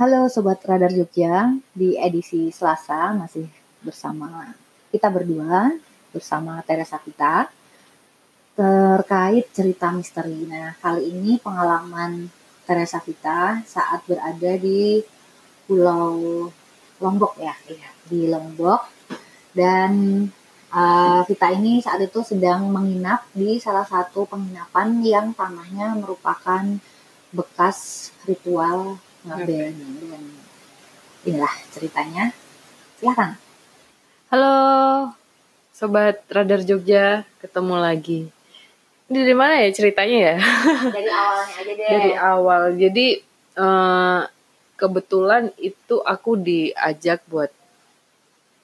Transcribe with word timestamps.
Halo 0.00 0.32
Sobat 0.32 0.64
Radar 0.64 0.96
Jogja, 0.96 1.52
di 1.76 1.92
edisi 1.92 2.48
Selasa 2.48 3.12
masih 3.12 3.44
bersama 3.84 4.48
kita 4.88 5.12
berdua, 5.12 5.76
bersama 6.08 6.56
Teresa 6.64 6.96
kita, 6.96 7.52
terkait 8.56 9.52
cerita 9.52 9.92
misteri. 9.92 10.48
Nah, 10.48 10.72
kali 10.80 11.04
ini 11.04 11.36
pengalaman 11.36 12.32
Teresa 12.64 12.96
kita 13.04 13.60
saat 13.68 14.00
berada 14.08 14.56
di 14.56 15.04
Pulau 15.68 16.48
Lombok 16.96 17.36
ya, 17.36 17.52
iya, 17.68 17.92
di 18.08 18.24
Lombok. 18.24 18.80
Dan 19.52 20.24
uh, 20.72 21.28
kita 21.28 21.52
ini 21.52 21.84
saat 21.84 22.00
itu 22.00 22.24
sedang 22.24 22.72
menginap 22.72 23.28
di 23.36 23.60
salah 23.60 23.84
satu 23.84 24.24
penginapan 24.24 25.04
yang 25.04 25.36
tanahnya 25.36 25.92
merupakan 25.92 26.64
bekas 27.36 28.08
ritual 28.24 28.96
ngaben 29.24 29.74
dan 29.76 30.24
inilah 31.28 31.54
ceritanya. 31.68 32.24
Silahkan 32.96 33.36
halo 34.32 34.56
sobat 35.76 36.24
radar 36.32 36.64
Jogja. 36.64 37.28
Ketemu 37.40 37.76
lagi. 37.76 38.20
Dari 39.10 39.34
mana 39.34 39.60
ya 39.66 39.70
ceritanya 39.74 40.18
ya? 40.18 40.36
Dari 40.96 41.10
awalnya 41.10 41.54
aja 41.58 41.72
deh. 41.74 41.88
Dari 41.90 42.12
awal. 42.14 42.62
Jadi 42.78 43.06
uh, 43.58 44.22
kebetulan 44.78 45.50
itu 45.58 45.98
aku 46.00 46.38
diajak 46.38 47.26
buat 47.26 47.50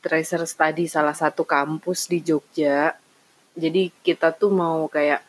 tracer 0.00 0.47
study 0.47 0.86
salah 0.86 1.19
satu 1.19 1.42
kampus 1.42 2.06
di 2.09 2.22
Jogja. 2.22 2.94
Jadi 3.56 3.91
kita 4.00 4.31
tuh 4.31 4.55
mau 4.55 4.86
kayak 4.86 5.20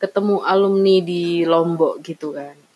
ketemu 0.00 0.40
alumni 0.46 0.96
di 1.04 1.44
Lombok 1.44 2.00
gitu 2.00 2.32
kan 2.32 2.69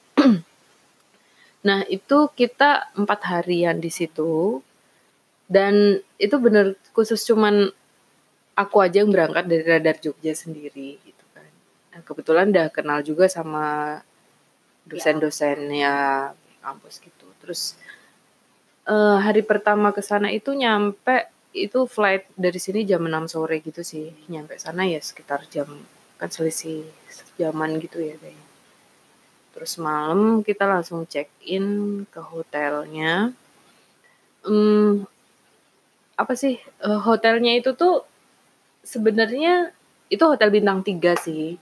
Nah, 1.65 1.81
itu 1.89 2.29
kita 2.37 2.93
empat 2.93 3.21
harian 3.25 3.81
di 3.81 3.89
situ. 3.89 4.61
Dan 5.49 6.01
itu 6.21 6.37
bener 6.41 6.77
khusus 6.93 7.21
cuman 7.25 7.69
aku 8.57 8.77
aja 8.81 9.03
yang 9.03 9.11
berangkat 9.13 9.45
dari 9.49 9.65
Radar 9.65 9.97
Jogja 10.01 10.33
sendiri 10.33 11.01
gitu 11.05 11.25
kan. 11.33 11.49
Nah, 11.93 12.01
kebetulan 12.05 12.53
udah 12.53 12.69
kenal 12.73 13.01
juga 13.05 13.29
sama 13.29 14.01
dosen-dosennya 14.89 15.95
kampus 16.61 17.01
gitu. 17.01 17.29
Terus 17.41 17.77
uh, 18.89 19.21
hari 19.21 19.45
pertama 19.45 19.93
ke 19.93 20.01
sana 20.01 20.33
itu 20.33 20.53
nyampe 20.53 21.29
itu 21.55 21.87
flight 21.87 22.29
dari 22.35 22.59
sini 22.59 22.83
jam 22.89 23.05
6 23.05 23.33
sore 23.33 23.61
gitu 23.61 23.81
sih. 23.85 24.13
Nyampe 24.29 24.57
sana 24.61 24.85
ya 24.89 25.01
sekitar 25.01 25.45
jam 25.49 25.69
kan 26.17 26.29
selisih 26.33 26.89
jaman 27.37 27.77
gitu 27.81 28.01
ya 28.01 28.17
kayaknya. 28.17 28.54
Terus 29.55 29.79
malam 29.79 30.43
kita 30.43 30.67
langsung 30.67 31.07
check 31.07 31.31
in 31.47 32.03
ke 32.11 32.19
hotelnya. 32.19 33.31
Hmm, 34.43 35.07
apa 36.19 36.35
sih 36.35 36.59
uh, 36.83 37.01
hotelnya 37.01 37.55
itu 37.55 37.71
tuh 37.73 38.03
sebenarnya 38.83 39.73
itu 40.11 40.21
hotel 40.27 40.51
bintang 40.51 40.83
tiga 40.83 41.15
sih. 41.15 41.55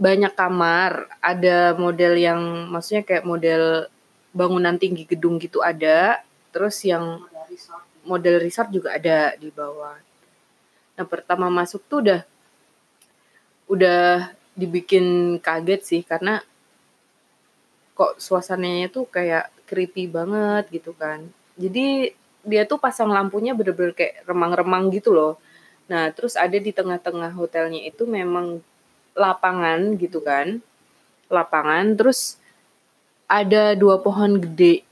Banyak 0.00 0.32
kamar, 0.34 1.06
ada 1.22 1.76
model 1.78 2.18
yang 2.18 2.40
maksudnya 2.72 3.06
kayak 3.06 3.28
model 3.28 3.86
bangunan 4.32 4.74
tinggi 4.80 5.04
gedung 5.04 5.36
gitu 5.36 5.60
ada, 5.60 6.24
terus 6.50 6.80
yang 6.82 7.22
model 8.02 8.42
resort 8.42 8.72
juga 8.72 8.98
ada 8.98 9.36
di 9.38 9.52
bawah. 9.52 9.94
Nah, 10.98 11.06
pertama 11.06 11.46
masuk 11.52 11.84
tuh 11.86 11.98
udah 12.02 12.20
udah 13.70 14.32
dibikin 14.52 15.38
kaget 15.40 15.80
sih 15.82 16.02
karena 16.04 16.44
kok 17.92 18.20
suasananya 18.20 18.88
tuh 18.88 19.04
kayak 19.08 19.52
creepy 19.68 20.08
banget 20.08 20.68
gitu 20.72 20.92
kan. 20.96 21.28
Jadi 21.56 22.12
dia 22.42 22.62
tuh 22.66 22.76
pasang 22.76 23.08
lampunya 23.12 23.54
bener-bener 23.54 23.94
kayak 23.94 24.26
remang-remang 24.26 24.90
gitu 24.90 25.14
loh. 25.14 25.38
Nah, 25.86 26.10
terus 26.10 26.34
ada 26.34 26.56
di 26.56 26.72
tengah-tengah 26.74 27.32
hotelnya 27.36 27.80
itu 27.84 28.08
memang 28.08 28.58
lapangan 29.14 29.94
gitu 30.00 30.24
kan. 30.24 30.58
Lapangan 31.28 31.96
terus 31.96 32.40
ada 33.28 33.72
dua 33.78 34.00
pohon 34.00 34.36
gede. 34.40 34.84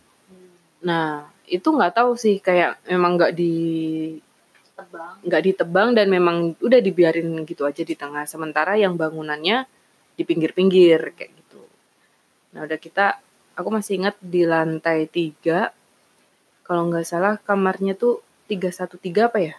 Nah, 0.80 1.28
itu 1.44 1.66
nggak 1.66 2.00
tahu 2.00 2.16
sih 2.16 2.38
kayak 2.40 2.80
memang 2.88 3.18
nggak 3.18 3.34
di 3.36 3.54
ditebang. 4.80 5.14
nggak 5.26 5.42
ditebang 5.44 5.88
dan 5.92 6.06
memang 6.08 6.36
udah 6.60 6.80
dibiarin 6.80 7.28
gitu 7.44 7.68
aja 7.68 7.82
di 7.84 7.94
tengah. 7.94 8.24
Sementara 8.24 8.76
yang 8.80 8.96
bangunannya 8.96 9.68
di 10.16 10.22
pinggir-pinggir 10.24 11.16
kayak 11.16 11.32
gitu. 11.32 11.62
Nah 12.56 12.64
udah 12.64 12.78
kita 12.80 13.20
aku 13.56 13.68
masih 13.68 14.00
ingat 14.00 14.16
di 14.20 14.44
lantai 14.48 15.08
tiga 15.08 15.72
kalau 16.64 16.88
nggak 16.88 17.06
salah 17.08 17.34
kamarnya 17.40 17.96
tuh 17.96 18.24
tiga 18.48 18.68
satu 18.72 18.96
tiga 19.00 19.28
apa 19.28 19.38
ya? 19.40 19.56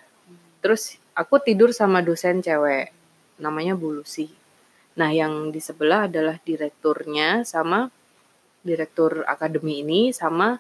Terus 0.62 0.98
aku 1.18 1.42
tidur 1.42 1.74
sama 1.74 2.06
dosen 2.06 2.42
cewek 2.42 2.94
namanya 3.42 3.74
Bu 3.74 4.02
Lucy. 4.02 4.30
Nah 4.98 5.10
yang 5.10 5.50
di 5.50 5.58
sebelah 5.58 6.06
adalah 6.06 6.38
direkturnya 6.42 7.42
sama 7.48 7.90
direktur 8.62 9.26
akademi 9.26 9.82
ini 9.82 10.14
sama 10.14 10.54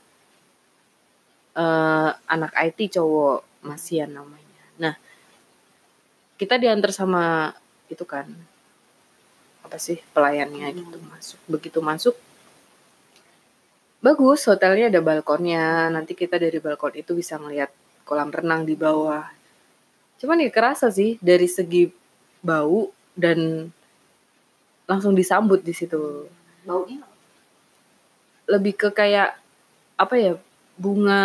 uh, 1.54 2.12
anak 2.26 2.52
IT 2.58 2.98
cowok 2.98 3.62
Masian 3.62 4.10
namanya 4.10 4.51
Nah, 4.80 4.96
kita 6.40 6.56
diantar 6.56 6.92
sama 6.96 7.56
itu 7.92 8.08
kan 8.08 8.28
apa 9.62 9.78
sih 9.80 10.00
pelayannya 10.16 10.72
hmm. 10.72 10.78
gitu 10.80 10.98
masuk. 11.04 11.40
Begitu 11.48 11.80
masuk 11.84 12.16
bagus 14.02 14.44
hotelnya 14.50 14.90
ada 14.90 15.00
balkonnya. 15.00 15.88
Nanti 15.94 16.18
kita 16.18 16.42
dari 16.42 16.58
balkon 16.58 16.98
itu 16.98 17.14
bisa 17.14 17.38
ngelihat 17.38 17.70
kolam 18.04 18.34
renang 18.34 18.66
di 18.66 18.74
bawah. 18.74 19.24
Cuman 20.18 20.42
ya 20.42 20.50
kerasa 20.50 20.90
sih 20.90 21.22
dari 21.22 21.46
segi 21.46 21.88
bau 22.42 22.90
dan 23.14 23.70
langsung 24.90 25.14
disambut 25.14 25.62
di 25.62 25.72
situ. 25.72 26.28
Baunya 26.66 27.06
lebih 28.50 28.76
ke 28.76 28.90
kayak 28.92 29.38
apa 29.96 30.16
ya 30.20 30.34
bunga 30.76 31.24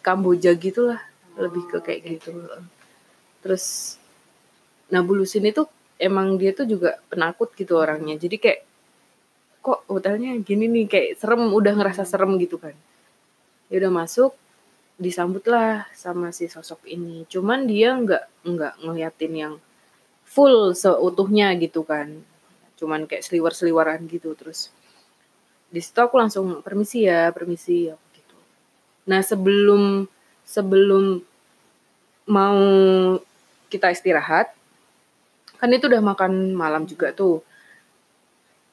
kamboja 0.00 0.54
gitulah 0.56 1.02
lebih 1.38 1.64
ke 1.70 1.78
kayak 1.80 2.00
gitu. 2.18 2.34
Terus 3.40 3.96
Nabulusin 4.88 5.44
itu 5.44 5.68
emang 6.00 6.40
dia 6.40 6.56
tuh 6.56 6.64
juga 6.64 6.96
penakut 7.12 7.52
gitu 7.52 7.76
orangnya. 7.76 8.16
Jadi 8.16 8.36
kayak 8.40 8.60
kok 9.60 9.84
hotelnya 9.90 10.38
gini 10.40 10.64
nih 10.70 10.86
kayak 10.88 11.10
serem 11.20 11.52
udah 11.52 11.74
ngerasa 11.76 12.08
serem 12.08 12.40
gitu 12.40 12.56
kan. 12.56 12.72
Ya 13.68 13.84
udah 13.84 13.92
masuk 13.92 14.32
disambutlah 14.96 15.86
sama 15.92 16.32
si 16.32 16.48
sosok 16.48 16.88
ini. 16.88 17.28
Cuman 17.28 17.68
dia 17.68 17.92
nggak 17.94 18.48
nggak 18.48 18.74
ngeliatin 18.80 19.34
yang 19.36 19.54
full 20.24 20.72
seutuhnya 20.72 21.52
gitu 21.60 21.84
kan. 21.84 22.24
Cuman 22.80 23.04
kayak 23.04 23.28
seliwer 23.28 23.52
seliwaran 23.52 24.08
gitu. 24.08 24.32
Terus 24.32 24.72
di 25.68 25.84
situ 25.84 26.00
aku 26.00 26.16
langsung 26.16 26.64
permisi 26.64 27.04
ya 27.04 27.28
permisi 27.28 27.92
ya 27.92 27.96
gitu. 28.16 28.36
Nah 29.04 29.20
sebelum 29.20 30.08
sebelum 30.48 31.20
mau 32.28 32.60
kita 33.72 33.88
istirahat, 33.90 34.52
kan 35.56 35.68
itu 35.72 35.88
udah 35.88 36.04
makan 36.04 36.52
malam 36.52 36.84
juga 36.84 37.10
tuh. 37.16 37.40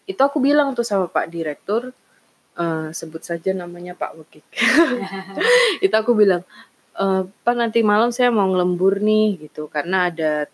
Itu 0.06 0.22
aku 0.22 0.38
bilang 0.44 0.76
tuh 0.78 0.86
sama 0.86 1.10
Pak 1.10 1.32
Direktur, 1.32 1.90
uh, 2.60 2.92
sebut 2.92 3.24
saja 3.24 3.56
namanya 3.56 3.98
Pak 3.98 4.12
Wekik. 4.20 4.46
itu 5.86 5.96
aku 5.96 6.14
bilang, 6.14 6.44
uh, 7.00 7.26
Pak 7.26 7.56
nanti 7.56 7.82
malam 7.82 8.14
saya 8.14 8.30
mau 8.30 8.46
ngelembur 8.46 9.02
nih 9.02 9.50
gitu, 9.50 9.72
karena 9.72 10.12
ada 10.14 10.46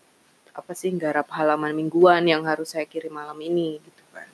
apa 0.52 0.72
sih 0.76 0.92
garap 0.96 1.32
halaman 1.32 1.72
mingguan 1.72 2.28
yang 2.28 2.44
harus 2.44 2.76
saya 2.76 2.84
kirim 2.84 3.12
malam 3.16 3.36
ini 3.40 3.80
gitu 3.80 4.04
kan. 4.12 4.28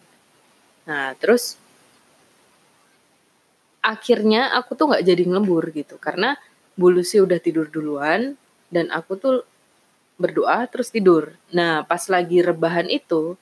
Nah 0.91 1.15
terus 1.15 1.55
akhirnya 3.79 4.53
aku 4.59 4.75
tuh 4.75 4.91
nggak 4.91 5.07
jadi 5.07 5.23
ngelembur 5.31 5.71
gitu 5.71 5.97
karena 5.97 6.35
Bu 6.75 6.91
Lucy 6.91 7.23
udah 7.23 7.39
tidur 7.39 7.71
duluan 7.71 8.35
dan 8.69 8.93
aku 8.93 9.17
tuh 9.17 9.37
berdoa 10.19 10.67
terus 10.67 10.91
tidur. 10.91 11.33
Nah, 11.55 11.87
pas 11.87 12.03
lagi 12.11 12.43
rebahan 12.43 12.91
itu 12.91 13.39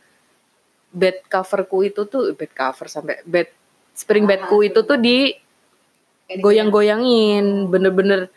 bed 0.93 1.25
coverku 1.28 1.84
itu 1.84 2.05
tuh 2.06 2.32
bed 2.37 2.52
cover 2.52 2.87
sampai 2.87 3.20
bed 3.26 3.49
spring 3.96 4.28
bedku 4.28 4.61
itu 4.61 4.84
tuh 4.84 5.00
di 5.00 5.32
goyang-goyangin, 6.28 7.73
bener-bener 7.73 8.28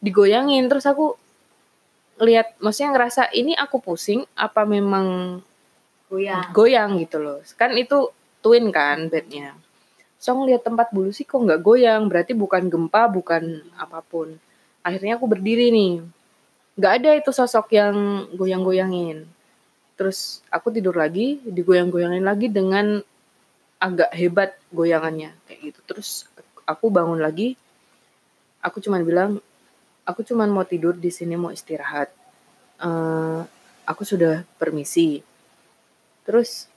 digoyangin. 0.00 0.66
Terus 0.72 0.88
aku 0.88 1.14
lihat 2.22 2.56
maksudnya 2.64 2.96
ngerasa 2.96 3.22
ini 3.36 3.52
aku 3.52 3.82
pusing 3.82 4.24
apa 4.38 4.64
memang 4.64 5.38
goyang? 6.08 6.42
goyang 6.56 6.90
gitu 7.02 7.20
loh. 7.20 7.38
Kan 7.60 7.76
itu 7.76 8.08
twin 8.40 8.72
kan 8.72 9.12
bednya. 9.12 9.52
So 10.22 10.38
ngeliat 10.38 10.62
tempat 10.62 10.94
bulu 10.94 11.10
sih 11.10 11.28
kok 11.28 11.44
nggak 11.44 11.60
goyang. 11.60 12.08
Berarti 12.08 12.32
bukan 12.32 12.72
gempa 12.72 13.10
bukan 13.12 13.68
apa 13.76 14.00
pun. 14.00 14.38
Akhirnya 14.80 15.20
aku 15.20 15.28
berdiri 15.28 15.68
nih 15.74 16.02
nggak 16.76 16.92
ada 17.02 17.10
itu 17.20 17.30
sosok 17.30 17.76
yang 17.76 18.26
goyang-goyangin. 18.32 19.28
Terus 19.96 20.40
aku 20.48 20.72
tidur 20.72 20.96
lagi 20.96 21.38
digoyang-goyangin 21.44 22.24
lagi 22.24 22.48
dengan 22.48 23.04
agak 23.76 24.10
hebat 24.16 24.56
goyangannya 24.72 25.36
kayak 25.44 25.60
gitu. 25.72 25.80
Terus 25.84 26.26
aku 26.64 26.88
bangun 26.88 27.20
lagi 27.20 27.58
aku 28.62 28.78
cuman 28.78 29.02
bilang 29.02 29.30
aku 30.06 30.22
cuman 30.22 30.48
mau 30.48 30.64
tidur 30.64 30.96
di 30.96 31.12
sini 31.12 31.36
mau 31.36 31.52
istirahat. 31.52 32.08
Uh, 32.82 33.44
aku 33.84 34.02
sudah 34.02 34.42
permisi. 34.56 35.20
Terus 36.24 36.70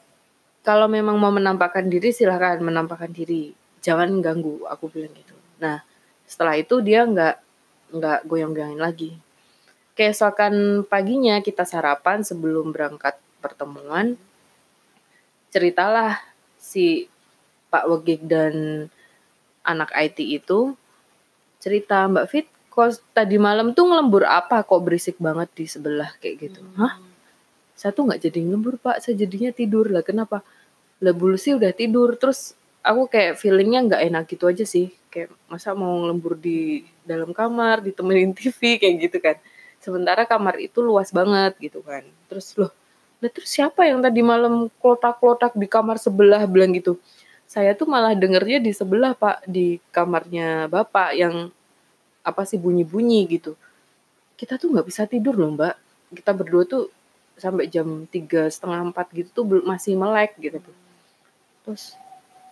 kalau 0.66 0.90
memang 0.90 1.16
mau 1.16 1.32
menampakkan 1.32 1.88
diri 1.88 2.12
silahkan 2.12 2.60
menampakkan 2.60 3.16
diri. 3.16 3.56
Jangan 3.80 4.12
ganggu 4.20 4.66
aku 4.68 4.92
bilang 4.92 5.14
gitu. 5.16 5.38
Nah 5.62 5.80
setelah 6.26 6.58
itu 6.60 6.82
dia 6.82 7.06
nggak 7.06 7.36
nggak 7.96 8.20
goyang-goyangin 8.28 8.82
lagi 8.82 9.14
keesokan 9.96 10.84
paginya 10.86 11.40
kita 11.40 11.64
sarapan 11.64 12.22
sebelum 12.22 12.76
berangkat 12.76 13.16
pertemuan. 13.40 14.20
Ceritalah 15.50 16.20
si 16.60 17.08
Pak 17.72 17.88
Wegik 17.88 18.28
dan 18.28 18.88
anak 19.64 19.90
IT 19.96 20.20
itu. 20.20 20.76
Cerita 21.64 22.06
Mbak 22.12 22.28
Fit 22.28 22.48
kok 22.68 23.00
tadi 23.16 23.40
malam 23.40 23.72
tuh 23.72 23.88
ngelembur 23.88 24.28
apa? 24.28 24.68
Kok 24.68 24.84
berisik 24.84 25.16
banget 25.18 25.48
di 25.56 25.66
sebelah 25.66 26.12
kayak 26.20 26.36
gitu. 26.44 26.60
Hmm. 26.62 26.76
hah? 26.76 26.94
Saya 27.76 27.96
tuh 27.96 28.12
nggak 28.12 28.20
jadi 28.20 28.40
ngelembur 28.44 28.76
pak. 28.84 29.00
Saya 29.00 29.16
jadinya 29.16 29.56
tidur. 29.56 29.88
Lah 29.88 30.04
kenapa? 30.04 30.44
Lah 31.00 31.16
bulu 31.16 31.40
sih 31.40 31.56
udah 31.56 31.72
tidur. 31.72 32.20
Terus 32.20 32.52
aku 32.84 33.08
kayak 33.08 33.40
feelingnya 33.40 33.80
nggak 33.88 34.02
enak 34.12 34.24
gitu 34.28 34.52
aja 34.52 34.68
sih. 34.68 34.92
Kayak 35.08 35.32
masa 35.48 35.72
mau 35.72 36.04
ngelembur 36.04 36.36
di 36.36 36.84
dalam 37.08 37.32
kamar 37.32 37.80
ditemenin 37.80 38.36
TV 38.36 38.76
kayak 38.76 38.96
gitu 39.08 39.24
kan 39.24 39.40
sementara 39.86 40.26
kamar 40.26 40.58
itu 40.58 40.82
luas 40.82 41.14
banget 41.14 41.54
gitu 41.62 41.86
kan. 41.86 42.02
Terus 42.26 42.58
loh 42.58 42.74
nah 43.24 43.32
terus 43.32 43.48
siapa 43.48 43.88
yang 43.88 44.04
tadi 44.04 44.20
malam 44.20 44.68
klotak-klotak 44.82 45.54
di 45.56 45.70
kamar 45.70 46.02
sebelah? 46.02 46.44
Bilang 46.50 46.74
gitu. 46.74 46.98
Saya 47.46 47.78
tuh 47.78 47.86
malah 47.86 48.18
dengernya 48.18 48.58
di 48.58 48.74
sebelah 48.74 49.14
pak 49.14 49.46
di 49.46 49.78
kamarnya 49.94 50.66
bapak 50.66 51.10
yang 51.14 51.54
apa 52.26 52.42
sih 52.50 52.58
bunyi-bunyi 52.58 53.30
gitu. 53.30 53.54
Kita 54.34 54.58
tuh 54.58 54.74
nggak 54.74 54.88
bisa 54.90 55.06
tidur 55.06 55.38
loh 55.38 55.54
mbak. 55.54 55.78
Kita 56.18 56.34
berdua 56.34 56.66
tuh 56.66 56.90
sampai 57.38 57.68
jam 57.70 58.08
tiga 58.10 58.48
setengah 58.48 58.92
empat 58.92 59.12
gitu 59.12 59.30
tuh 59.32 59.46
masih 59.68 60.00
melek 60.00 60.40
gitu 60.40 60.60
terus 61.66 61.98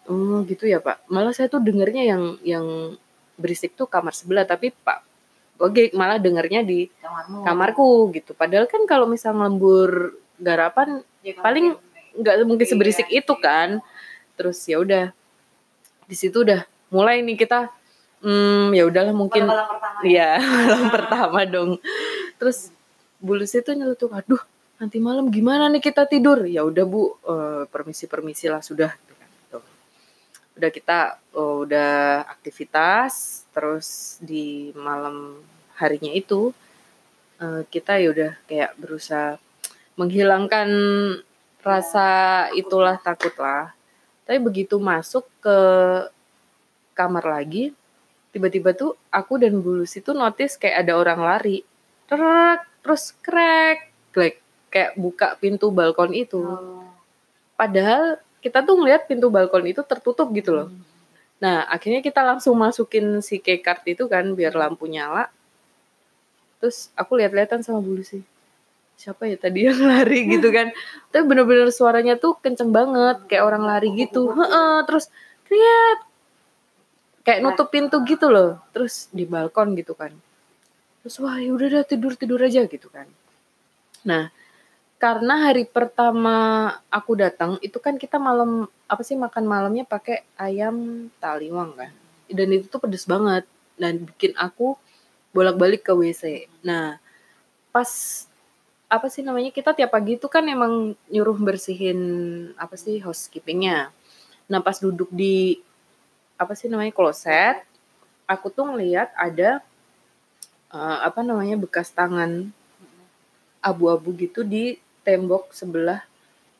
oh 0.10 0.44
gitu 0.46 0.68
ya 0.68 0.84
pak. 0.84 1.02
Malah 1.10 1.34
saya 1.34 1.48
tuh 1.48 1.62
dengernya 1.64 2.04
yang 2.04 2.24
yang 2.44 2.68
berisik 3.40 3.74
tuh 3.74 3.90
kamar 3.90 4.14
sebelah 4.14 4.46
tapi 4.46 4.70
pak 4.70 5.13
Oke 5.62 5.94
malah 5.94 6.18
dengernya 6.18 6.66
di 6.66 6.90
Kamarmu. 6.90 7.46
kamarku 7.46 7.88
gitu. 8.16 8.34
Padahal 8.34 8.66
kan 8.66 8.84
kalau 8.90 9.06
misal 9.06 9.38
lembur 9.38 10.18
garapan 10.42 11.06
ya, 11.22 11.38
paling 11.38 11.78
nggak 12.18 12.36
mungkin 12.46 12.66
seberisik 12.66 13.08
iya, 13.10 13.22
itu 13.22 13.34
kan. 13.38 13.80
Terus 14.34 14.58
ya 14.66 14.82
udah 14.82 15.14
di 16.10 16.16
situ 16.18 16.42
udah 16.42 16.66
mulai 16.90 17.22
nih 17.22 17.38
kita 17.38 17.70
hmm 18.24 18.72
ya 18.72 18.84
udahlah 18.88 19.16
mungkin 19.16 19.46
iya 20.02 20.42
malam 20.66 20.90
pertama 20.90 21.40
dong. 21.46 21.78
Terus 22.42 22.74
bulus 23.22 23.54
itu 23.54 23.72
nyeletuk 23.72 24.12
aduh 24.12 24.42
nanti 24.82 24.98
malam 25.00 25.30
gimana 25.30 25.70
nih 25.70 25.80
kita 25.80 26.10
tidur? 26.10 26.44
Ya 26.50 26.66
udah 26.66 26.84
bu 26.84 27.16
uh, 27.24 27.64
permisi 27.70 28.10
permisi 28.10 28.50
lah 28.50 28.60
sudah. 28.60 28.92
gitu. 28.92 29.13
Udah 30.54 30.70
kita 30.70 31.18
uh, 31.34 31.66
udah 31.66 32.24
aktivitas 32.30 33.44
terus 33.54 34.18
di 34.22 34.70
malam 34.78 35.42
harinya 35.78 36.14
itu 36.14 36.54
uh, 37.42 37.66
kita 37.70 37.98
ya 37.98 38.08
udah 38.14 38.32
kayak 38.46 38.72
berusaha 38.78 39.42
menghilangkan 39.98 40.70
rasa 41.64 42.50
itulah 42.54 43.00
takut 43.02 43.34
lah 43.40 43.74
tapi 44.24 44.40
begitu 44.40 44.78
masuk 44.78 45.26
ke 45.42 45.58
kamar 46.94 47.26
lagi 47.26 47.74
tiba-tiba 48.34 48.74
tuh 48.74 48.98
aku 49.10 49.42
dan 49.42 49.58
Bulus 49.62 49.98
itu 49.98 50.14
notice 50.14 50.58
kayak 50.58 50.86
ada 50.86 50.94
orang 50.98 51.22
lari 51.22 51.66
terus 52.06 53.16
crack 53.22 53.90
like 54.14 54.44
kayak 54.74 54.98
buka 54.98 55.38
pintu 55.38 55.70
balkon 55.70 56.18
itu. 56.18 56.42
Oh. 56.42 56.90
Padahal 57.54 58.18
kita 58.44 58.60
tuh 58.60 58.76
ngeliat 58.76 59.08
pintu 59.08 59.32
balkon 59.32 59.64
itu 59.64 59.80
tertutup 59.88 60.28
gitu 60.36 60.52
loh. 60.52 60.68
Hmm. 60.68 60.84
Nah, 61.40 61.64
akhirnya 61.72 62.04
kita 62.04 62.20
langsung 62.24 62.60
masukin 62.60 63.24
si 63.24 63.40
keycard 63.40 63.84
itu 63.88 64.04
kan 64.12 64.28
biar 64.36 64.52
lampu 64.52 64.88
nyala. 64.92 65.32
Terus 66.60 66.92
aku 66.96 67.20
lihat-lihatan 67.20 67.64
sama 67.64 67.80
bulu 67.80 68.04
sih. 68.04 68.24
Siapa 69.00 69.28
ya 69.28 69.40
tadi 69.40 69.68
yang 69.68 69.80
lari 69.92 70.28
gitu 70.28 70.52
kan. 70.52 70.76
Tapi 71.12 71.24
bener-bener 71.24 71.72
suaranya 71.72 72.20
tuh 72.20 72.36
kenceng 72.40 72.72
banget. 72.72 73.28
Kayak 73.32 73.44
orang 73.48 73.64
lari 73.64 73.92
gitu. 73.96 74.32
Heeh, 74.32 74.76
terus 74.88 75.08
lihat 75.48 76.00
kayak 77.24 77.40
nutup 77.44 77.72
pintu 77.72 78.04
gitu 78.04 78.28
loh. 78.28 78.60
Terus 78.76 79.12
di 79.12 79.24
balkon 79.24 79.76
gitu 79.76 79.96
kan. 79.96 80.12
Terus 81.04 81.16
wah 81.20 81.36
ya 81.40 81.52
udah 81.52 81.68
dah 81.80 81.84
tidur-tidur 81.84 82.40
aja 82.40 82.64
gitu 82.68 82.88
kan. 82.88 83.08
Nah, 84.08 84.32
karena 85.04 85.52
hari 85.52 85.68
pertama 85.68 86.36
aku 86.88 87.20
datang 87.20 87.60
itu 87.60 87.76
kan 87.84 88.00
kita 88.00 88.16
malam 88.16 88.72
apa 88.88 89.04
sih 89.04 89.20
makan 89.20 89.44
malamnya 89.44 89.84
pakai 89.84 90.24
ayam 90.40 91.12
taliwang 91.20 91.76
kan 91.76 91.92
dan 92.32 92.48
itu 92.56 92.72
tuh 92.72 92.80
pedes 92.80 93.04
banget 93.04 93.44
dan 93.76 94.08
bikin 94.08 94.32
aku 94.40 94.80
bolak-balik 95.34 95.82
ke 95.84 95.92
WC. 95.92 96.46
Nah, 96.62 97.02
pas 97.74 97.90
apa 98.86 99.10
sih 99.10 99.26
namanya 99.26 99.50
kita 99.50 99.74
tiap 99.74 99.90
pagi 99.90 100.22
itu 100.22 100.30
kan 100.30 100.46
emang 100.46 100.94
nyuruh 101.10 101.34
bersihin 101.42 102.00
apa 102.56 102.78
sih 102.78 103.02
housekeepingnya. 103.02 103.90
Nah 104.46 104.60
pas 104.62 104.78
duduk 104.78 105.10
di 105.10 105.58
apa 106.38 106.54
sih 106.54 106.70
namanya 106.70 106.94
kloset, 106.94 107.66
aku 108.30 108.54
tuh 108.54 108.70
ngeliat 108.70 109.10
ada 109.18 109.66
uh, 110.70 111.02
apa 111.02 111.26
namanya 111.26 111.58
bekas 111.58 111.90
tangan 111.90 112.54
abu-abu 113.66 114.14
gitu 114.14 114.46
di 114.46 114.78
tembok 115.04 115.52
sebelah 115.52 116.02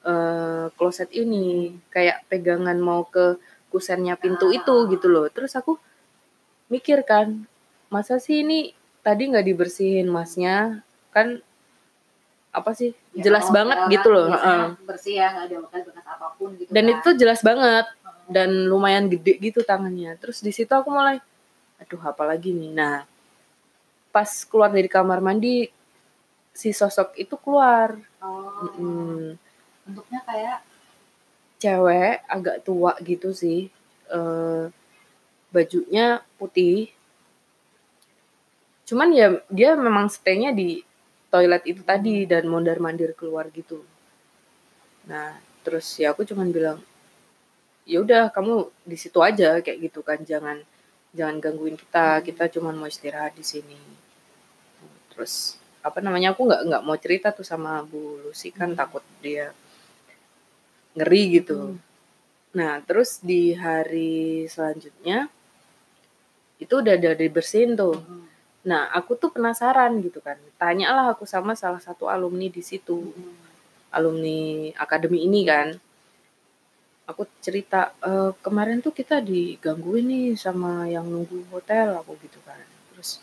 uh, 0.06 0.70
kloset 0.76 1.10
ini. 1.16 1.76
Kayak 1.90 2.28
pegangan 2.30 2.78
mau 2.78 3.08
ke 3.08 3.40
kusennya 3.74 4.20
pintu 4.20 4.54
itu 4.54 4.88
gitu 4.92 5.08
loh. 5.10 5.28
Terus 5.34 5.56
aku 5.58 5.80
mikir 6.70 7.02
kan 7.04 7.48
masa 7.90 8.22
sih 8.22 8.46
ini 8.46 8.76
tadi 9.02 9.32
nggak 9.32 9.48
dibersihin 9.48 10.08
masnya? 10.08 10.86
Kan 11.10 11.42
apa 12.54 12.72
sih? 12.78 12.94
Ya, 13.18 13.30
jelas 13.30 13.50
banget 13.50 13.78
gitu 13.94 14.10
loh 14.10 14.30
bersih 14.90 15.22
ya 15.22 15.30
nggak 15.34 15.46
ada 15.46 15.56
bekas-bekas 15.70 16.06
apa 16.06 16.28
pun 16.34 16.50
gitu 16.58 16.70
dan 16.74 16.86
kan. 16.90 16.94
itu 16.98 17.10
jelas 17.22 17.42
banget 17.46 17.86
dan 18.26 18.50
lumayan 18.70 19.06
gede 19.06 19.38
gitu 19.38 19.62
tangannya. 19.62 20.18
Terus 20.18 20.42
di 20.42 20.50
situ 20.50 20.72
aku 20.74 20.90
mulai 20.90 21.22
aduh 21.78 22.02
apa 22.02 22.24
lagi 22.26 22.54
nih? 22.54 22.72
Nah 22.74 23.06
pas 24.14 24.30
keluar 24.46 24.70
dari 24.70 24.90
kamar 24.90 25.22
mandi 25.22 25.70
si 26.54 26.70
sosok 26.74 27.18
itu 27.18 27.38
keluar. 27.38 27.98
Oh. 28.24 28.72
Mm. 28.80 29.36
Bentuknya 29.84 30.20
kayak 30.24 30.60
cewek 31.60 32.24
agak 32.32 32.64
tua 32.64 32.96
gitu 33.04 33.36
sih. 33.36 33.68
Uh, 34.08 34.72
bajunya 35.52 36.24
putih. 36.40 36.90
Cuman 38.88 39.12
ya 39.12 39.44
dia 39.52 39.76
memang 39.76 40.08
stay-nya 40.08 40.56
di 40.56 40.82
toilet 41.28 41.64
itu 41.66 41.82
tadi 41.84 42.24
dan 42.30 42.46
mondar-mandir 42.46 43.18
keluar 43.18 43.50
gitu. 43.52 43.82
Nah, 45.10 45.36
terus 45.66 45.98
ya 45.98 46.14
aku 46.14 46.24
cuman 46.24 46.54
bilang, 46.54 46.80
ya 47.90 48.00
udah 48.06 48.30
kamu 48.32 48.70
di 48.86 48.98
situ 49.00 49.20
aja 49.20 49.60
kayak 49.60 49.92
gitu 49.92 50.06
kan, 50.06 50.22
jangan 50.22 50.62
jangan 51.12 51.42
gangguin 51.42 51.76
kita, 51.76 52.22
kita 52.22 52.50
cuman 52.54 52.78
mau 52.78 52.88
istirahat 52.88 53.34
di 53.34 53.46
sini. 53.46 53.80
Terus 55.14 55.58
apa 55.84 56.00
namanya 56.00 56.32
aku 56.32 56.48
nggak 56.48 56.62
nggak 56.72 56.84
mau 56.88 56.96
cerita 56.96 57.36
tuh 57.36 57.44
sama 57.44 57.84
Bu 57.84 58.24
Lucy 58.24 58.56
kan 58.56 58.72
hmm. 58.72 58.80
takut 58.80 59.04
dia 59.20 59.52
ngeri 60.96 61.24
gitu. 61.44 61.76
Hmm. 61.76 61.78
Nah 62.56 62.80
terus 62.88 63.20
di 63.20 63.52
hari 63.52 64.48
selanjutnya 64.48 65.28
itu 66.64 66.74
udah 66.80 66.96
ada 66.96 67.12
dibersihin 67.20 67.76
tuh. 67.76 68.00
Hmm. 68.00 68.24
Nah 68.64 68.88
aku 68.96 69.20
tuh 69.20 69.36
penasaran 69.36 70.00
gitu 70.00 70.24
kan. 70.24 70.40
Tanyalah 70.56 71.12
aku 71.12 71.28
sama 71.28 71.52
salah 71.60 71.84
satu 71.84 72.08
alumni 72.08 72.48
di 72.48 72.64
situ, 72.64 73.12
hmm. 73.12 73.92
alumni 73.92 74.72
akademi 74.80 75.28
ini 75.28 75.44
kan. 75.44 75.76
Aku 77.04 77.28
cerita 77.44 77.92
e, 78.00 78.32
kemarin 78.40 78.80
tuh 78.80 78.96
kita 78.96 79.20
digangguin 79.20 80.08
nih 80.08 80.28
sama 80.40 80.88
yang 80.88 81.04
nunggu 81.04 81.52
hotel 81.52 82.00
aku 82.00 82.16
gitu 82.24 82.40
kan. 82.48 82.64
Terus 82.96 83.20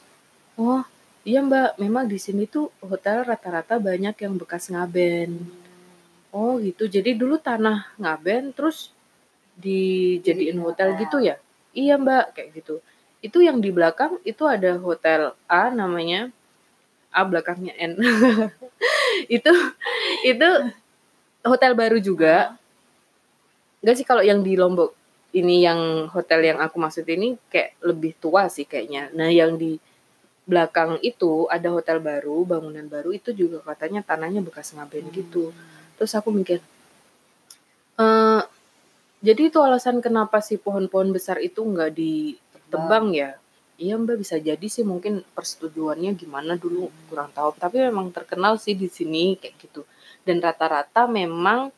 oh 0.61 0.85
Iya 1.21 1.45
Mbak, 1.45 1.77
memang 1.77 2.09
di 2.09 2.17
sini 2.17 2.49
tuh 2.49 2.73
hotel 2.81 3.29
rata-rata 3.29 3.77
banyak 3.77 4.17
yang 4.25 4.41
bekas 4.41 4.73
ngaben. 4.73 5.37
Oh 6.33 6.57
gitu, 6.62 6.89
jadi 6.89 7.12
dulu 7.12 7.37
tanah 7.37 7.93
ngaben 8.00 8.57
terus 8.57 8.89
dijadiin 9.61 10.57
hotel 10.65 10.97
gitu 10.97 11.21
ya? 11.21 11.37
Iya 11.77 12.00
Mbak, 12.00 12.25
kayak 12.33 12.49
gitu. 12.57 12.81
Itu 13.21 13.45
yang 13.45 13.61
di 13.61 13.69
belakang 13.69 14.17
itu 14.25 14.49
ada 14.49 14.81
hotel 14.81 15.37
A 15.45 15.69
namanya, 15.69 16.33
A 17.12 17.21
belakangnya 17.29 17.77
N. 17.77 18.00
itu 19.37 19.53
itu 20.25 20.49
hotel 21.45 21.73
baru 21.77 22.00
juga. 22.00 22.57
enggak 23.81 23.97
sih 23.97 24.07
kalau 24.09 24.21
yang 24.25 24.41
di 24.45 24.57
Lombok 24.61 24.93
ini 25.37 25.65
yang 25.65 26.09
hotel 26.12 26.41
yang 26.45 26.59
aku 26.61 26.77
maksud 26.81 27.05
ini 27.09 27.37
kayak 27.53 27.77
lebih 27.85 28.17
tua 28.17 28.49
sih 28.49 28.65
kayaknya. 28.65 29.12
Nah, 29.15 29.29
yang 29.31 29.55
di 29.61 29.79
belakang 30.50 30.99
itu 31.07 31.47
ada 31.47 31.71
hotel 31.71 32.02
baru, 32.02 32.42
bangunan 32.42 32.90
baru 32.90 33.14
itu 33.14 33.30
juga 33.30 33.62
katanya 33.62 34.02
tanahnya 34.02 34.42
bekas 34.42 34.75
ngaben 34.75 35.07
hmm. 35.07 35.14
gitu. 35.14 35.54
Terus 35.95 36.12
aku 36.19 36.35
mikir, 36.35 36.59
e, 37.95 38.07
jadi 39.23 39.42
itu 39.47 39.62
alasan 39.62 40.02
kenapa 40.02 40.42
sih 40.42 40.59
pohon-pohon 40.59 41.14
besar 41.14 41.38
itu 41.38 41.62
nggak 41.62 41.95
ditebang 41.95 43.14
ya? 43.14 43.38
Iya 43.80 43.97
Mbak 43.97 44.16
bisa 44.21 44.37
jadi 44.37 44.66
sih 44.69 44.85
mungkin 44.85 45.25
persetujuannya 45.33 46.19
gimana 46.19 46.59
dulu 46.59 46.90
hmm. 46.90 47.07
kurang 47.07 47.30
tahu. 47.30 47.54
Tapi 47.54 47.87
memang 47.87 48.11
terkenal 48.11 48.59
sih 48.59 48.75
di 48.75 48.90
sini 48.90 49.38
kayak 49.38 49.54
gitu. 49.57 49.87
Dan 50.26 50.42
rata-rata 50.42 51.07
memang 51.09 51.71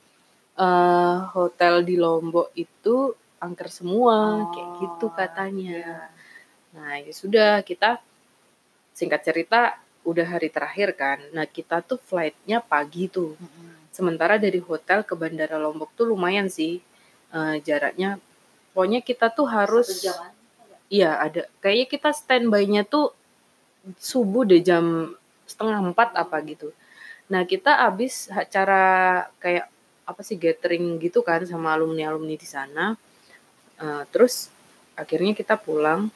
uh, 0.57 1.17
hotel 1.31 1.87
di 1.87 1.95
Lombok 2.01 2.57
itu 2.59 3.15
angker 3.39 3.69
semua 3.71 4.43
oh, 4.43 4.51
kayak 4.51 4.71
gitu 4.81 5.07
katanya. 5.15 5.79
Iya. 5.79 6.01
Nah 6.73 6.93
ya 7.05 7.13
sudah 7.13 7.63
kita 7.63 8.03
singkat 8.93 9.25
cerita 9.25 9.81
udah 10.03 10.27
hari 10.27 10.51
terakhir 10.51 10.95
kan. 10.95 11.19
Nah 11.33 11.47
kita 11.47 11.83
tuh 11.83 11.99
flightnya 11.99 12.63
pagi 12.63 13.09
tuh. 13.09 13.35
hmm 13.39 13.71
Sementara 13.93 14.41
dari 14.41 14.57
hotel 14.57 15.05
ke 15.05 15.13
bandara 15.13 15.61
Lombok 15.61 15.93
tuh 15.93 16.09
lumayan 16.09 16.49
sih 16.49 16.81
uh, 17.29 17.61
jaraknya. 17.61 18.17
Pokoknya 18.73 19.05
kita 19.05 19.29
tuh 19.29 19.45
harus. 19.45 20.09
Iya 20.89 21.21
ada. 21.21 21.45
Kayaknya 21.61 21.87
kita 21.93 22.11
standby-nya 22.17 22.83
tuh 22.89 23.13
subuh 24.01 24.49
deh 24.49 24.65
jam 24.65 25.13
setengah 25.45 25.93
empat 25.93 26.17
apa 26.17 26.41
gitu. 26.49 26.73
Nah 27.29 27.45
kita 27.45 27.85
abis 27.85 28.33
acara 28.33 29.29
kayak 29.37 29.69
apa 30.09 30.21
sih 30.25 30.41
gathering 30.41 30.97
gitu 30.97 31.21
kan 31.21 31.45
sama 31.45 31.77
alumni 31.77 32.09
alumni 32.09 32.41
di 32.41 32.49
sana. 32.49 32.97
Uh, 33.77 34.09
terus 34.09 34.49
akhirnya 34.97 35.37
kita 35.37 35.61
pulang 35.61 36.09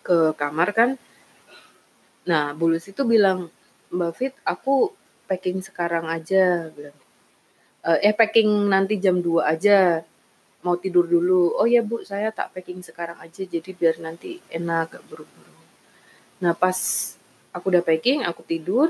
ke 0.00 0.32
kamar 0.32 0.72
kan 0.72 0.90
Nah, 2.30 2.44
Bulus 2.60 2.84
itu 2.92 3.02
bilang, 3.14 3.38
"Mbak 3.96 4.12
Fit, 4.18 4.34
aku 4.52 4.74
packing 5.28 5.58
sekarang 5.68 6.06
aja," 6.16 6.44
bilang. 6.76 6.98
E, 7.88 7.90
"Eh, 8.08 8.14
packing 8.20 8.50
nanti 8.74 8.94
jam 9.04 9.16
2 9.26 9.40
aja, 9.54 9.78
mau 10.64 10.76
tidur 10.84 11.06
dulu." 11.14 11.42
"Oh 11.60 11.66
ya 11.74 11.82
Bu, 11.90 11.96
saya 12.10 12.28
tak 12.38 12.48
packing 12.54 12.80
sekarang 12.88 13.18
aja, 13.26 13.42
jadi 13.54 13.70
biar 13.80 13.96
nanti 14.06 14.30
enak, 14.58 14.84
gak 14.94 15.04
buru-buru." 15.10 15.54
Nah, 16.42 16.54
pas 16.62 16.78
aku 17.56 17.66
udah 17.72 17.82
packing, 17.84 18.20
aku 18.30 18.42
tidur, 18.52 18.88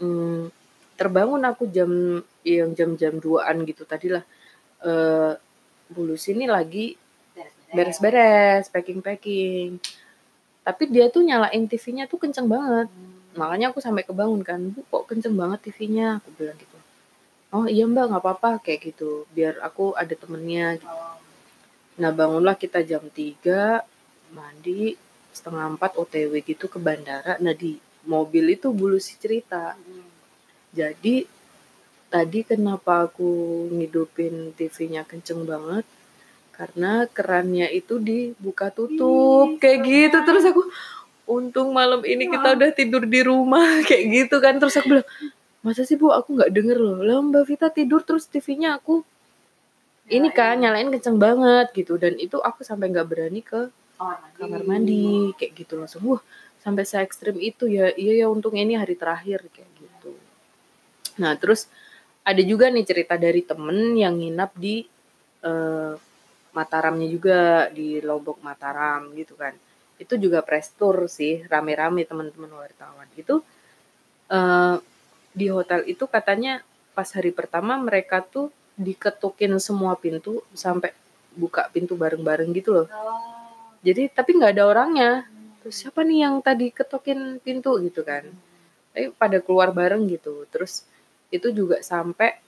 hmm, 0.00 0.42
terbangun 1.00 1.42
aku 1.50 1.64
jam 1.76 1.90
yang 2.46 2.70
jam-jam 2.78 3.14
2-an 3.24 3.56
gitu 3.70 3.82
tadilah, 3.92 4.24
eee, 4.84 5.32
Bulus 5.94 6.24
ini 6.32 6.46
lagi 6.48 6.96
beres-beres, 7.76 8.72
packing-packing. 8.72 9.78
Tapi 10.64 10.88
dia 10.88 11.12
tuh 11.12 11.20
nyalain 11.20 11.68
TV-nya 11.68 12.08
tuh 12.08 12.16
kenceng 12.16 12.48
banget. 12.48 12.88
Makanya 13.36 13.70
aku 13.70 13.84
sampai 13.84 14.02
kebangun 14.02 14.40
kan, 14.40 14.60
"Bu, 14.72 14.80
kok 14.88 15.04
kenceng 15.12 15.36
banget 15.36 15.60
TV-nya?" 15.68 16.24
Aku 16.24 16.32
bilang 16.40 16.56
gitu. 16.56 16.78
"Oh, 17.52 17.68
iya 17.68 17.84
Mbak, 17.84 18.04
nggak 18.10 18.22
apa-apa," 18.24 18.50
kayak 18.64 18.80
gitu, 18.94 19.28
"biar 19.36 19.60
aku 19.60 19.92
ada 19.92 20.14
temennya." 20.16 20.80
Gitu. 20.80 20.88
Nah, 22.00 22.10
bangunlah 22.10 22.56
kita 22.58 22.82
jam 22.82 23.06
3, 23.12 23.84
mandi, 24.34 24.96
setengah 25.30 25.76
4 25.76 25.92
OTW 26.00 26.42
gitu 26.42 26.66
ke 26.66 26.78
bandara. 26.80 27.38
Nah, 27.38 27.54
di 27.54 27.78
mobil 28.08 28.56
itu 28.56 28.72
bulu 28.74 28.98
si 28.98 29.14
cerita. 29.20 29.78
Jadi, 30.74 31.26
tadi 32.10 32.40
kenapa 32.46 33.06
aku 33.10 33.30
ngidupin 33.70 34.54
TV-nya 34.54 35.02
kenceng 35.06 35.46
banget, 35.46 35.86
karena 36.54 37.10
kerannya 37.10 37.66
itu 37.74 37.98
dibuka 37.98 38.70
tutup 38.70 39.58
Ih, 39.58 39.58
kayak 39.58 39.78
gitu. 39.82 40.18
terus 40.22 40.46
aku 40.46 40.62
untung 41.24 41.72
malam 41.72 42.04
ini 42.04 42.28
kita 42.28 42.54
udah 42.54 42.70
tidur 42.70 43.02
di 43.08 43.20
rumah 43.24 43.80
kayak 43.88 44.04
gitu 44.12 44.36
kan. 44.38 44.56
Terus 44.62 44.74
aku 44.78 44.86
bilang 44.96 45.08
masa 45.64 45.82
sih 45.82 45.98
bu? 45.98 46.14
Aku 46.14 46.38
nggak 46.38 46.52
denger 46.54 46.78
loh. 46.78 47.00
Lah 47.02 47.20
mbak 47.24 47.44
Vita 47.48 47.68
tidur 47.72 48.04
terus 48.06 48.28
TV-nya 48.28 48.78
aku 48.78 49.02
ya, 50.06 50.20
ini 50.20 50.28
kan 50.30 50.60
ya. 50.60 50.68
nyalain 50.70 50.94
kenceng 50.94 51.18
banget 51.18 51.74
gitu. 51.74 51.98
Dan 51.98 52.16
itu 52.20 52.38
aku 52.38 52.62
sampai 52.62 52.92
nggak 52.92 53.08
berani 53.08 53.40
ke 53.42 53.72
kamar 53.98 54.20
mandi. 54.20 54.38
kamar 54.38 54.62
mandi 54.62 55.04
kayak 55.34 55.52
gitu 55.64 55.74
langsung. 55.80 56.02
Wah 56.06 56.22
sampai 56.62 56.84
se 56.86 57.00
ekstrim 57.00 57.36
itu 57.40 57.66
ya. 57.66 57.90
Iya 57.92 58.24
ya 58.24 58.26
untung 58.30 58.54
ini 58.54 58.78
hari 58.78 58.94
terakhir 58.94 59.42
kayak 59.50 59.70
gitu. 59.80 60.12
Nah 61.18 61.34
terus 61.40 61.66
ada 62.24 62.40
juga 62.40 62.72
nih 62.72 62.86
cerita 62.88 63.20
dari 63.20 63.44
temen 63.44 63.96
yang 64.00 64.16
nginap 64.16 64.56
di 64.56 64.84
uh, 65.44 65.96
Mataramnya 66.54 67.08
juga 67.10 67.68
di 67.74 67.98
Lombok 67.98 68.38
Mataram 68.40 69.10
gitu 69.18 69.34
kan. 69.34 69.52
Itu 69.98 70.14
juga 70.16 70.40
prestur 70.40 71.10
sih, 71.10 71.42
rame-rame 71.50 72.06
teman-teman 72.06 72.50
wartawan. 72.54 73.10
Itu 73.18 73.42
uh, 74.30 74.76
di 75.34 75.46
hotel 75.50 75.82
itu 75.90 76.06
katanya 76.06 76.62
pas 76.94 77.10
hari 77.10 77.34
pertama 77.34 77.74
mereka 77.74 78.22
tuh 78.22 78.54
diketukin 78.78 79.58
semua 79.58 79.98
pintu 79.98 80.42
sampai 80.54 80.94
buka 81.34 81.66
pintu 81.74 81.98
bareng-bareng 81.98 82.50
gitu 82.54 82.70
loh. 82.70 82.86
Oh. 82.90 83.18
Jadi 83.82 84.08
tapi 84.14 84.38
nggak 84.38 84.54
ada 84.54 84.64
orangnya. 84.70 85.12
Terus 85.60 85.74
siapa 85.82 86.06
nih 86.06 86.28
yang 86.28 86.38
tadi 86.38 86.70
ketokin 86.70 87.42
pintu 87.42 87.74
gitu 87.82 88.06
kan? 88.06 88.22
Tapi 88.94 89.10
pada 89.18 89.42
keluar 89.42 89.74
bareng 89.74 90.06
gitu. 90.06 90.46
Terus 90.54 90.86
itu 91.34 91.50
juga 91.50 91.82
sampai 91.82 92.43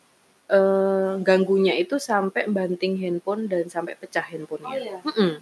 uh, 0.51 1.19
ganggunya 1.23 1.75
itu 1.75 1.99
sampai 1.99 2.47
banting 2.47 2.99
handphone 2.99 3.51
dan 3.51 3.67
sampai 3.67 3.99
pecah 3.99 4.23
handphonenya. 4.23 4.71
Oh, 4.71 4.77
iya? 4.77 4.99
mm 5.03 5.13
-mm. 5.15 5.33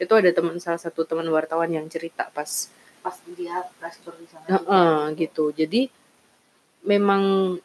Itu 0.00 0.12
ada 0.18 0.30
teman 0.34 0.58
salah 0.58 0.80
satu 0.80 1.06
teman 1.06 1.28
wartawan 1.30 1.70
yang 1.70 1.86
cerita 1.88 2.28
pas 2.32 2.68
pas 3.02 3.16
dia 3.34 3.66
pressure 3.80 4.14
di 4.18 4.26
sana. 4.30 4.46
Uh, 4.46 4.56
uh, 4.68 4.98
gitu. 5.16 5.50
Jadi 5.50 5.90
memang 6.86 7.56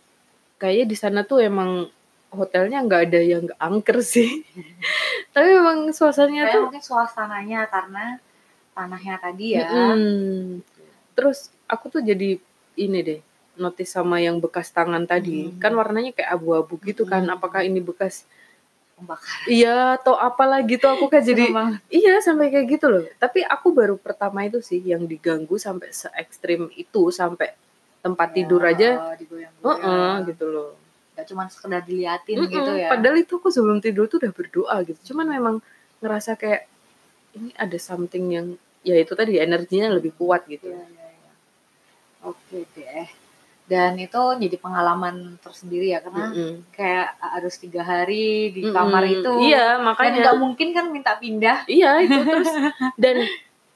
kayaknya 0.58 0.86
di 0.89 0.98
sana 0.98 1.20
tuh 1.25 1.41
emang 1.41 1.89
hotelnya 2.34 2.84
nggak 2.84 3.01
ada 3.12 3.22
yang 3.22 3.46
angker 3.58 4.01
sih. 4.01 4.44
Tapi 5.34 5.48
memang 5.53 5.94
suasananya 5.94 6.44
tuh 6.53 6.62
mungkin 6.70 6.84
suasananya 6.84 7.70
karena 7.70 8.06
tanahnya 8.74 9.15
tadi 9.22 9.46
ya. 9.58 9.67
Mm, 9.70 10.62
terus 11.17 11.50
aku 11.65 11.89
tuh 11.89 12.01
jadi 12.06 12.38
ini 12.77 13.00
deh 13.01 13.22
notice 13.58 13.92
sama 13.94 14.22
yang 14.22 14.38
bekas 14.42 14.70
tangan 14.72 15.06
tadi. 15.06 15.52
Hmm. 15.52 15.60
kan 15.62 15.74
warnanya 15.74 16.14
kayak 16.14 16.38
abu-abu 16.38 16.78
gitu 16.86 17.04
kan 17.06 17.26
hmm. 17.26 17.36
apakah 17.38 17.62
ini 17.66 17.82
bekas 17.84 18.26
pembakaran. 18.98 19.46
Iya 19.46 19.78
atau 20.02 20.18
apalah 20.18 20.60
gitu 20.66 20.90
aku 20.90 21.06
kan 21.08 21.22
jadi 21.22 21.54
iya 21.94 22.18
sampai 22.20 22.50
kayak 22.50 22.66
gitu 22.74 22.86
loh. 22.90 23.04
Tapi 23.22 23.46
aku 23.46 23.70
baru 23.70 23.96
pertama 24.02 24.42
itu 24.44 24.60
sih 24.66 24.82
yang 24.82 25.06
diganggu 25.06 25.62
sampai 25.62 25.94
se 25.94 26.10
ekstrim 26.18 26.74
itu 26.74 27.14
sampai 27.14 27.54
tempat 28.02 28.34
ya, 28.34 28.36
tidur 28.42 28.62
aja 28.66 28.90
uh 29.62 29.70
-uh, 29.70 30.14
gitu 30.26 30.46
loh. 30.50 30.74
Gak 31.14 31.34
cuma 31.34 31.50
sekedar 31.50 31.82
diliatin 31.86 32.42
mm 32.42 32.46
-mm, 32.46 32.54
gitu 32.54 32.72
ya. 32.78 32.90
padahal 32.94 33.18
itu 33.22 33.34
aku 33.38 33.50
sebelum 33.50 33.82
tidur 33.82 34.10
tuh 34.10 34.18
udah 34.22 34.34
berdoa 34.34 34.76
gitu. 34.86 35.14
Cuman 35.14 35.30
memang 35.30 35.56
ngerasa 36.02 36.38
kayak 36.38 36.66
ini 37.38 37.54
ada 37.54 37.78
something 37.78 38.26
yang 38.34 38.48
ya 38.82 38.98
itu 38.98 39.14
tadi 39.14 39.38
energinya 39.38 39.94
lebih 39.94 40.14
kuat 40.18 40.46
gitu. 40.50 40.74
Ya, 40.74 40.82
ya, 40.82 41.06
ya. 41.06 41.32
oke 42.26 42.58
deh 42.74 43.26
dan 43.67 44.00
itu 44.00 44.21
jadi 44.39 44.55
pengalaman 44.63 45.36
tersendiri 45.43 45.91
ya 45.91 46.00
karena 46.00 46.31
mm 46.31 46.33
-hmm. 46.33 46.53
kayak 46.71 47.19
harus 47.19 47.55
tiga 47.59 47.83
hari 47.83 48.55
di 48.55 48.63
kamar 48.71 49.03
mm 49.03 49.12
-hmm. 49.12 49.19
itu. 49.19 49.31
Iya 49.51 49.67
makanya. 49.83 50.07
dan 50.07 50.19
nggak 50.24 50.38
mungkin 50.39 50.67
kan 50.71 50.86
minta 50.88 51.13
pindah. 51.19 51.67
Iya 51.67 51.91
itu 52.07 52.19
terus. 52.31 52.51
Dan 52.95 53.27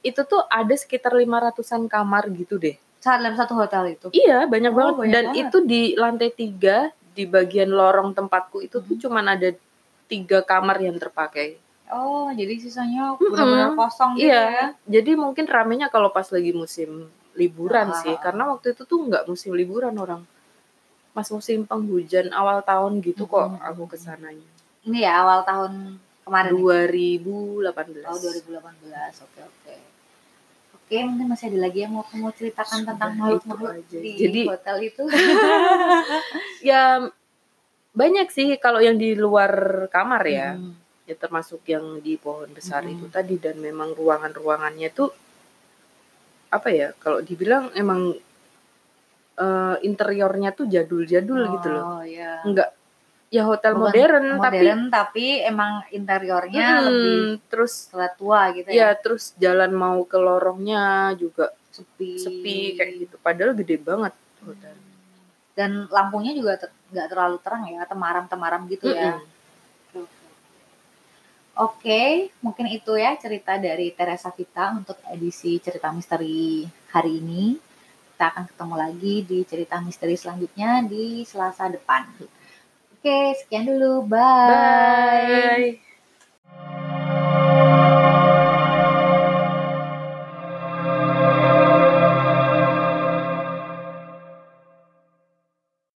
itu 0.01 0.21
tuh 0.23 0.47
ada 0.47 0.71
sekitar 0.71 1.11
lima 1.11 1.43
ratusan 1.43 1.91
kamar 1.91 2.31
gitu 2.31 2.55
deh. 2.55 2.79
Saat 3.03 3.19
dalam 3.19 3.35
satu 3.35 3.51
hotel 3.59 3.99
itu? 3.99 4.07
Iya 4.15 4.47
banyak 4.47 4.71
oh, 4.71 4.77
banget. 4.79 4.93
banyak 4.95 5.11
dan 5.11 5.25
banget. 5.27 5.43
itu 5.43 5.57
di 5.67 5.83
lantai 5.99 6.29
tiga 6.31 6.77
di 7.11 7.27
bagian 7.27 7.75
lorong 7.75 8.15
tempatku 8.15 8.63
itu 8.63 8.79
tuh 8.79 8.95
cuman 8.95 9.35
ada 9.35 9.51
tiga 10.07 10.39
kamar 10.39 10.79
yang 10.79 10.95
terpakai. 10.95 11.59
Oh 11.91 12.31
jadi 12.31 12.55
sisanya 12.55 13.19
benar-benar 13.19 13.75
kosong 13.75 14.15
gitu 14.15 14.31
iya. 14.31 14.47
ya? 14.47 14.67
jadi 14.87 15.19
mungkin 15.19 15.43
ramenya 15.43 15.91
kalau 15.91 16.07
pas 16.15 16.23
lagi 16.31 16.55
musim 16.55 17.11
liburan 17.35 17.91
ah. 17.91 17.99
sih 17.99 18.15
karena 18.19 18.51
waktu 18.51 18.75
itu 18.75 18.83
tuh 18.83 18.99
nggak 19.07 19.27
musim 19.27 19.55
liburan 19.55 19.95
orang. 19.95 20.21
Mas 21.11 21.27
musim 21.27 21.67
penghujan 21.67 22.31
awal 22.31 22.63
tahun 22.63 23.03
gitu 23.03 23.27
kok 23.27 23.59
hmm. 23.59 23.67
aku 23.67 23.83
ke 23.91 23.97
sananya. 23.99 24.47
Ini 24.87 25.05
ya 25.05 25.11
awal 25.23 25.43
tahun 25.43 25.99
kemarin 26.23 26.53
2018 26.55 28.07
oh 28.07 28.17
2018 28.17 29.25
oke 29.27 29.39
oke. 29.43 29.75
Oke 30.71 30.97
mungkin 31.07 31.27
masih 31.31 31.51
ada 31.51 31.59
lagi 31.67 31.79
yang 31.83 31.95
mau 31.95 32.03
kamu 32.07 32.31
ceritakan 32.35 32.83
Sudah 32.83 32.87
tentang 32.95 33.11
makhluk-makhluk 33.19 33.75
di 33.91 34.11
jadi 34.15 34.41
hotel 34.47 34.77
itu? 34.87 35.03
Ya 36.61 37.11
banyak 37.91 38.31
sih 38.31 38.55
kalau 38.55 38.79
yang 38.79 38.95
di 38.95 39.15
luar 39.15 39.87
kamar 39.91 40.23
ya. 40.27 40.55
Hmm. 40.55 40.79
ya 41.09 41.17
termasuk 41.17 41.65
yang 41.67 41.99
di 41.99 42.15
pohon 42.15 42.47
besar 42.55 42.87
hmm. 42.87 42.93
itu 42.95 43.05
tadi 43.11 43.35
dan 43.35 43.59
memang 43.59 43.91
ruangan-ruangannya 43.97 44.95
tuh 44.95 45.11
apa 46.51 46.67
ya 46.69 46.91
kalau 46.99 47.23
dibilang 47.23 47.71
emang 47.73 48.11
uh, 49.39 49.75
interiornya 49.81 50.51
tuh 50.51 50.67
jadul-jadul 50.67 51.41
gitu 51.57 51.67
loh 51.71 51.85
Oh, 51.99 52.03
yeah. 52.03 52.43
nggak 52.43 52.69
ya 53.31 53.47
hotel 53.47 53.79
Bukan 53.79 53.95
modern, 53.95 54.25
modern 54.35 54.81
tapi, 54.91 55.39
emang 55.39 55.87
interiornya 55.95 56.67
Hmm, 56.67 56.85
lebih 56.91 57.19
terus 57.47 57.87
tua 58.19 58.51
gitu 58.51 58.67
ya 58.67 58.91
ya. 58.91 58.99
terus 58.99 59.31
jalan 59.39 59.71
mau 59.71 60.03
ke 60.03 60.19
lorongnya 60.19 61.15
juga 61.15 61.55
Sepi. 61.71 62.19
sepi 62.19 62.57
kayak 62.75 62.91
gitu. 63.07 63.15
Padahal 63.23 63.55
gede 63.55 63.79
banget 63.79 64.11
hotel. 64.43 64.75
Dan 65.55 65.87
lampunya 65.87 66.35
juga 66.35 66.59
nggak 66.91 67.07
terlalu 67.07 67.37
terang 67.39 67.63
ya, 67.71 67.87
temaram-temaram 67.87 68.67
gitu 68.67 68.91
ya. 68.91 69.23
Oke, 71.59 72.31
mungkin 72.39 72.63
itu 72.71 72.95
ya 72.95 73.11
cerita 73.19 73.59
dari 73.59 73.91
Teresa 73.91 74.31
Vita 74.31 74.71
untuk 74.71 74.95
edisi 75.11 75.59
cerita 75.59 75.91
misteri 75.91 76.63
hari 76.95 77.19
ini. 77.19 77.59
Kita 78.15 78.31
akan 78.31 78.45
ketemu 78.47 78.75
lagi 78.79 79.15
di 79.27 79.39
cerita 79.43 79.83
misteri 79.83 80.15
selanjutnya 80.15 80.79
di 80.87 81.27
Selasa 81.27 81.67
depan. 81.67 82.07
Oke, 82.95 83.35
sekian 83.35 83.67
dulu. 83.67 84.07
Bye. 84.07 85.81
Bye. 85.81 85.90